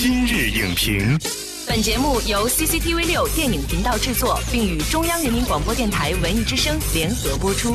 [0.00, 1.18] 今日影评，
[1.66, 7.74] 本节目由 CCTV 六电影频道制作，并与中央人民广播电台文艺之声联合播出。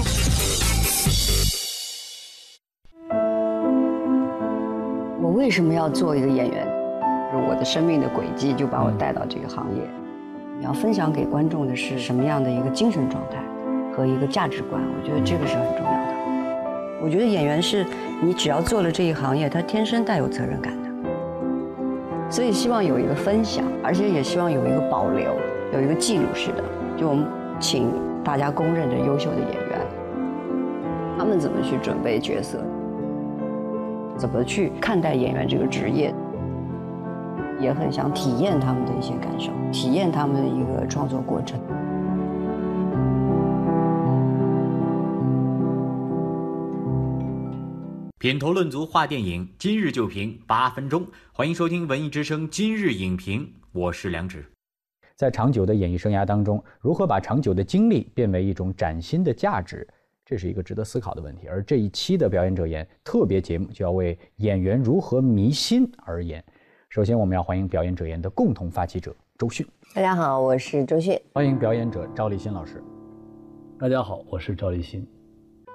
[5.22, 6.66] 我为什么要做一个演员？
[7.30, 9.82] 就是我的生命的轨迹就把我带到这个行业。
[10.58, 13.44] 你要分享给观众的是什么样的一个精神状态
[13.94, 14.82] 和一个价值观？
[14.82, 16.14] 我觉得这个是很重要的。
[17.02, 17.86] 我觉得演员是
[18.22, 20.83] 你只要做了这一行业，他天生带有责任感的。
[22.34, 25.36] 所以希望有一个分享，而且也希望有一个保留，
[25.72, 26.64] 有一个记录式的。
[26.98, 27.28] 就我们
[27.60, 27.92] 请
[28.24, 29.80] 大家公认的优秀的演员，
[31.16, 32.58] 他们怎么去准备角色，
[34.18, 36.12] 怎么去看待演员这个职业，
[37.60, 41.60] 也很想体验他们的一些感受，体验他们的一个创作过程。
[48.24, 51.06] 品头论足话电影，今日就评八分钟。
[51.34, 54.46] 欢迎收听文艺之声今日影评，我是梁植。
[55.14, 59.86] 在长久的演艺生涯当中，如何把长久的经历变为一种崭新的价值，
[60.26, 61.50] 这是一个值得思考的问题。
[61.50, 66.42] 而这一期的表演者言特别节目就要为演员如何迷心而言。
[66.88, 69.68] 首先，我们要欢迎表演者言的共同发起者周迅。
[69.94, 71.20] 大家好，我是周迅。
[71.34, 72.82] 欢迎表演者赵立新老师。
[73.78, 75.06] 大家好，我是赵立新。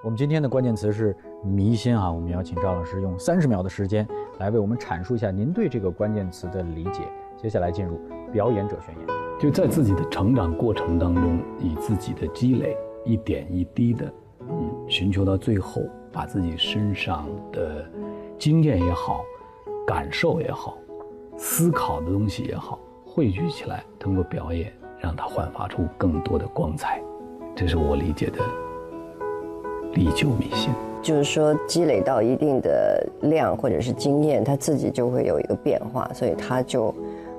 [0.00, 4.06] 我们今天的关键词是迷心啊，我们要请赵老师用三十秒的时间
[4.38, 7.02] 来为我们阐述一下您对这个关键词的理解。
[7.36, 8.00] 接下来进入
[8.32, 9.06] 表演者宣言，
[9.40, 14.12] 就在自己的成长过程当中，以自己的积累一点一滴的，
[14.48, 15.82] 嗯，寻求到最后，
[16.12, 17.84] 把自己身上的
[18.38, 19.24] 经验也好，
[19.84, 20.78] 感受也好，
[21.36, 27.02] 思考的东西也好，汇聚起来，通过表演让它焕发出更多的光彩。
[27.56, 28.38] 这是我理解的。
[29.98, 30.70] 历久弥新，
[31.02, 36.94] 就是说积累到一定的量或者是经验，他自己就会有一个变化，所以他就，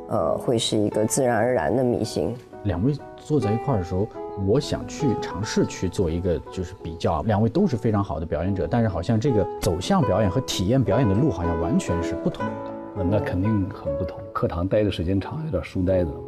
[0.10, 2.36] 呃，会是一个自然而然的迷信。
[2.64, 4.06] 两位坐在一块儿的时候，
[4.46, 13.04] 我想去尝试去做一个就是比较，两位都是非常好的表演者，但是好像这个走向表演和体验表演的路好像完全是不同的。
[13.06, 14.20] 那肯定很不同。
[14.34, 16.20] 课堂待的时间长，有点书呆子了，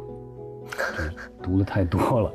[1.42, 2.32] 读的太多了，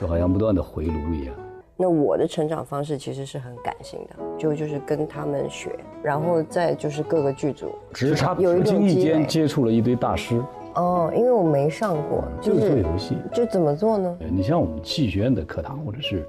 [0.00, 1.34] 就好像不断的回炉一样。
[1.80, 5.70] 那我的成长方式其实是很感性的，就就是跟他们学，
[6.02, 10.42] 然后再就是各个剧组，只是他有一无意间接触了一堆大师。
[10.74, 14.18] 哦，因为我没上过，就是做游戏，就怎么做呢？
[14.28, 16.26] 你像我们戏剧学院的课堂，或者是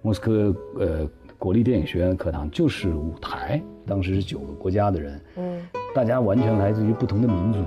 [0.00, 1.06] 莫斯科呃
[1.38, 3.60] 国立电影学院的课堂，就是舞台。
[3.86, 5.60] 当时是九个国家的人，嗯，
[5.94, 7.58] 大家完全来自于不同的民族，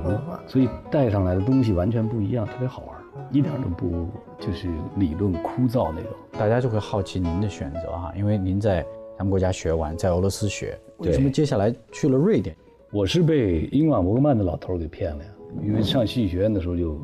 [0.47, 3.03] 所以带上来的东西完全不一样，特别好玩。
[3.34, 4.08] 一点都不
[4.40, 8.84] 就是理论枯燥那种，大家就会好奇您的选择啊，因为您在
[9.18, 12.56] 咱们国家学完，在俄罗斯学，为什么接下来去了瑞典？
[12.92, 15.30] 我是被英瓦伯格曼的老头给骗了呀，
[15.64, 17.02] 因为上戏剧学院的时候就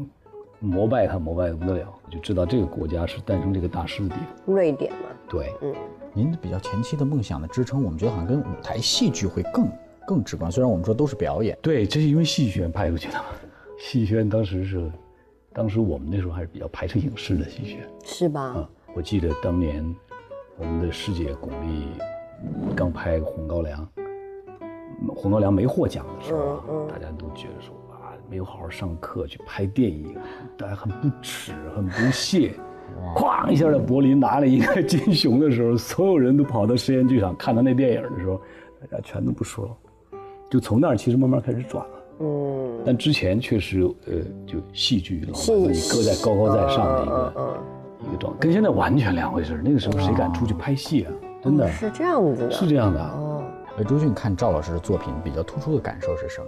[0.60, 4.54] 膜拜他，膜拜的不得了，就知道这个国家是诞生这个大师的地方。
[4.54, 5.74] 瑞典嘛，对，嗯，
[6.14, 9.68] 您的比较前期的梦想的支撑，我们觉得好像跟舞台戏剧会更
[10.06, 10.52] 更直观。
[10.52, 13.26] 虽然我们说都是表演，对，这是因为戏剧学院派过去的嘛，
[13.80, 14.92] 戏剧学院当时是。
[15.60, 18.42] 当时我们那时候还是比较排斥影视的戏剧，是吧？
[18.42, 19.84] 啊，我记得当年
[20.56, 23.86] 我们的师姐巩俐刚拍《红高粱》，
[25.14, 30.16] 《红高粱》没获奖的时候啊，大家都觉得说啊，没有好好上课去拍电影，
[30.58, 32.54] 大家很不耻，很不屑。
[33.14, 38.40] 哐一下，在柏林拿了一个金熊的时候，所有人都跑到实验剧场看他那电影的时候，
[38.80, 39.78] 大家全都不说了。
[40.50, 41.99] 就从那儿其实慢慢开始转了。
[42.20, 44.14] 嗯，但之前确实，呃，
[44.46, 47.58] 就戏剧老把自己搁在高高在上的一个
[48.08, 49.62] 一个状态，跟现在完全两回事。
[49.64, 51.12] 那个时候谁敢出去拍戏啊？
[51.42, 53.02] 真的是这样子的，是这样的。
[53.02, 53.44] 哦，
[53.78, 56.48] 哎，周迅看赵老师的作品比较突出的感受是什么？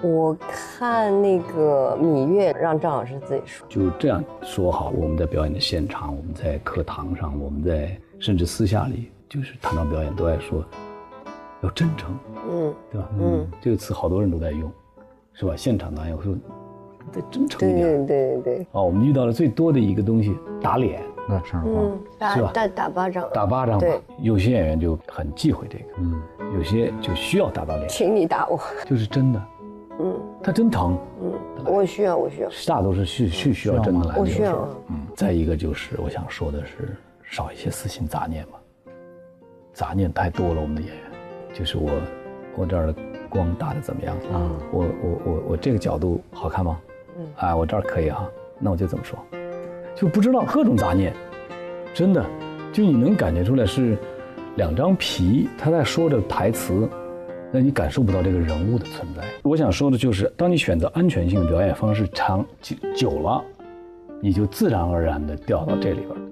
[0.00, 3.66] 我看那个《芈月》，让赵老师自己说。
[3.68, 10.64] 就这样说好，我们在表演的现场，我们在课堂上，我们在甚至私下里，就是谈到表演都爱说
[11.62, 12.16] 要真诚，
[12.48, 13.08] 嗯，对吧？
[13.18, 14.70] 嗯，这个词好多人都在用。
[15.38, 15.54] 是吧？
[15.56, 16.34] 现场导演说
[17.12, 18.04] 再真诚一点。
[18.04, 21.66] 对对对哦，我们遇到了最多的一个东西，打脸，那陈少
[22.18, 22.50] 华是吧？
[22.52, 23.28] 打打巴掌。
[23.32, 23.78] 打巴掌。
[23.78, 24.00] 对。
[24.18, 26.20] 有些演员就很忌讳这个，嗯，
[26.56, 27.86] 有些就需要打到脸。
[27.88, 28.58] 请你打我。
[28.84, 29.40] 就是真的。
[30.00, 30.20] 嗯。
[30.42, 30.98] 他真疼。
[31.22, 31.32] 嗯。
[31.64, 32.48] 我需要，我需要。
[32.66, 34.16] 大多数需需需要真的来。
[34.18, 34.68] 我需要。
[34.88, 35.06] 嗯。
[35.14, 38.58] 再一个就是，我想说的是，少一些私心杂念吧。
[39.72, 41.04] 杂念太多了，我们的演员，
[41.54, 41.88] 就是我，
[42.56, 42.94] 我这儿的。
[43.28, 44.50] 光打的怎么样啊？
[44.72, 46.78] 我我我我这个角度好看吗？
[47.18, 48.28] 嗯，哎，我这儿可以啊，
[48.58, 49.18] 那我就怎么说，
[49.94, 51.12] 就不知道各种杂念，
[51.92, 52.24] 真的，
[52.72, 53.96] 就你能感觉出来是
[54.56, 56.88] 两张皮，他在说着台词，
[57.52, 59.22] 那你感受不到这个人物的存在。
[59.42, 63.42] 我想说的就是，当你选择安全性的表演方式长久久了，
[64.20, 66.27] 你就自然而然的掉到这里边，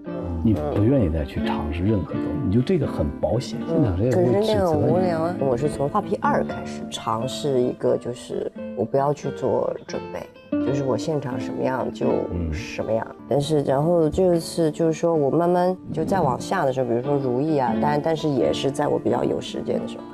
[0.46, 3.58] 你不愿意再去尝试任何东西，你就这个很保险。
[3.66, 5.34] 现场这个可是那很无聊啊！
[5.40, 10.24] 我是从画皮二开始尝试一个，就是我不要去做准备，
[10.64, 12.06] 就是我现场什么样就
[12.52, 13.04] 什么样。
[13.28, 20.04] 但是然后这次就是说我慢慢就再往下的时候，比如说如意啊，但但是也是在我比较有时间的时候。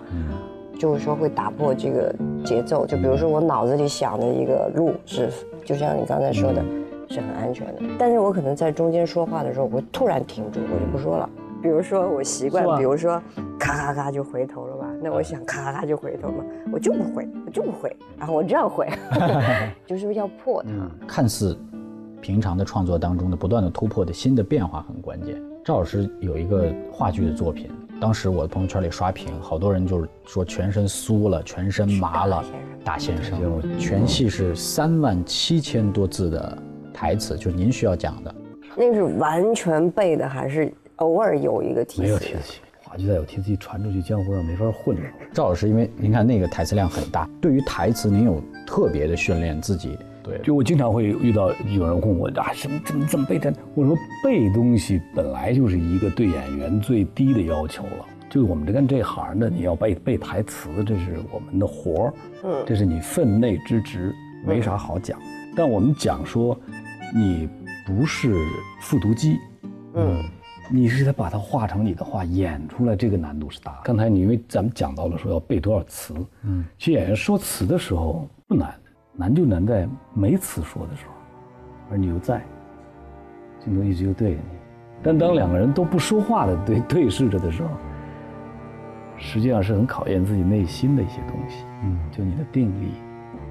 [0.79, 2.12] 就是说会打破这个
[2.44, 5.29] 节奏，就比如说我脑子里想的一个路是，
[5.64, 6.64] 就像你刚才说的，
[7.12, 7.82] 是很安全的。
[7.99, 11.29] 但是我可能在中间说话的时候，我会突然停住，我就不说了。
[11.62, 13.23] 比如说我习惯，比如说
[13.56, 18.88] 咔咔咔就回头了吧，那我想咔咔咔就回头嘛，我就不回，我就不回，然后我这样回，
[19.87, 21.06] 就是要破它。
[21.06, 21.56] 看似
[22.20, 25.41] 平常的创作当中的不断的突破的新的变化很关键。
[25.65, 27.70] 赵老师有一个话剧的作品。
[28.00, 32.44] 当时我的朋友圈里刷屏，好多人就是说全身酥了，全身麻了。
[32.85, 33.38] 大先生，
[33.79, 36.58] 全戏是三万七千多字的
[36.93, 38.35] 台词，就是您需要讲的。
[38.77, 42.03] 那是完全背的，还是偶尔有一个提词？
[42.03, 45.03] 没有提词，话剧再有提词，传出去江湖上没法混了。
[45.33, 49.99] 赵老师，因为您看那个台词量很大，对于台词您有特别的训练自己。
[50.23, 53.53] 对，就我经常会遇到有人问我啊，什么怎么怎么背的？
[53.75, 58.06] 我说背东西本来就是一个对演员最低的要求了。
[58.31, 64.15] 就我们这干这行的，你要背背台词，这是我们的活儿，嗯，这是你分内之职，
[64.47, 65.19] 没啥好讲。
[65.55, 66.56] 但我们讲说，
[67.14, 67.49] 你
[67.87, 68.35] 不是
[68.81, 69.38] 复读机，
[69.94, 70.25] 嗯，
[70.70, 73.81] 你是得把它化成你的话演出来，这个难度是大。
[73.85, 78.75] 刚才你因为咱们讲到了说要背多少词，嗯，其实演员说词的时候不难。
[79.14, 81.12] 难就难在没词说的时候，
[81.91, 82.43] 而你又在，
[83.62, 84.58] 镜头一直就对着你。
[85.03, 87.69] 但当两个人都不说话的对对视着的时候，
[89.19, 91.67] 实际上是很考验自己内心的一些东西。
[91.82, 92.93] 嗯，就你的定力，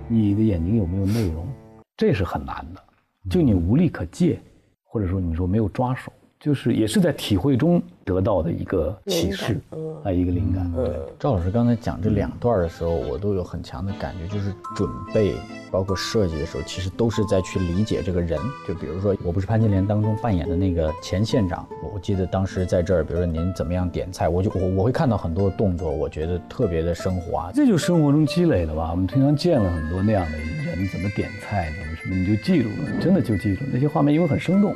[0.07, 1.48] 你的眼睛有没有内容，
[1.96, 2.81] 这是很难的。
[3.29, 4.39] 就你无力可借，
[4.83, 6.12] 或者说你说没有抓手。
[6.39, 9.62] 就是也是在体会中得到的一个启示，
[10.03, 10.71] 啊，一个灵感。
[10.71, 15.35] 对，赵老师刚才讲这两段的时候，我都有很强的感觉，就是准备，
[15.69, 18.39] 包括设计的时候，其实都是在去理解这个人。
[18.68, 21.63] 就比如说，我不是潘金莲当中扮演的那个前县长，
[21.94, 27.51] 我记得当时在这儿，比如说您怎么样点菜，我就我我会看到很多动作，我觉得特别的升华。
[27.53, 28.89] 这就生活中积累的吧。
[28.89, 34.75] 我们平常见了很多那样的人，怎么点菜，怎么什么，你就记住了，真的就记住那些画面，因为很生动。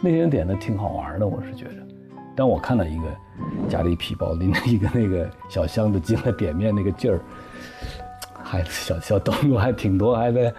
[0.00, 1.74] 那些人点的挺好玩的，我是觉得。
[2.36, 3.04] 当我看到一个
[3.68, 7.20] 夹着一皮包拎着一个那个小箱子进了点面那个劲儿，
[8.42, 10.52] 还小小动作还挺多，还在，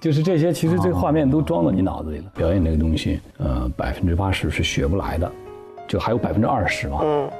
[0.00, 2.24] 就是这些，其实这画面都装到你脑子里了。
[2.34, 5.30] 表演这个东西，呃，百分之八十是学不来的，
[5.86, 7.00] 就还有百分之二十嘛。
[7.02, 7.30] 嗯。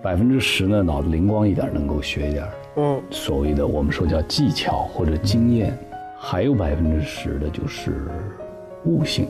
[0.00, 2.46] 百分之十呢，脑子灵光一点，能够学一点。
[2.76, 3.02] 嗯。
[3.10, 5.76] 所谓的我们说叫技巧或者经验，
[6.18, 8.08] 还有百分之十的就是
[8.84, 9.26] 悟性。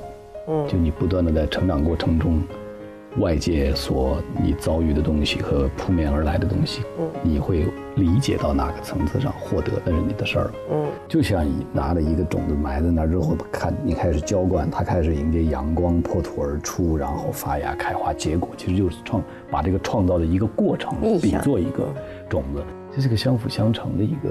[0.67, 2.43] 就你不断的在成长过程中，
[3.19, 21.87] 外界所你遭遇的东西和扑面而来的东西，嗯，你会理解到哪个层次上获得那是你的事儿了，嗯，就像你拿了一个种子埋在那儿之后，看你开始浇灌，它开始迎接阳光破土而出，然后发芽开花结果，其实就是创把这个创造的一个过程比作一个
[22.27, 22.63] 种子，
[22.97, 24.31] 这是个相辅相成的一个。